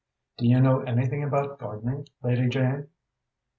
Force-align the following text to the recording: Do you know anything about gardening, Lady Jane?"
Do 0.39 0.47
you 0.47 0.59
know 0.59 0.79
anything 0.81 1.21
about 1.21 1.59
gardening, 1.59 2.07
Lady 2.23 2.49
Jane?" 2.49 2.87